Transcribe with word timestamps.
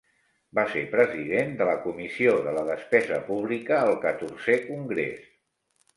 Va 0.59 0.61
ser 0.75 0.81
president 0.93 1.51
de 1.59 1.67
la 1.69 1.75
comissió 1.83 2.33
de 2.47 2.55
la 2.57 2.63
despesa 2.71 3.19
pública 3.29 3.77
al 3.85 3.95
XIV 4.07 4.59
Congrés. 4.71 5.29